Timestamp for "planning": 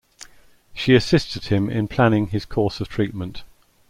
1.87-2.25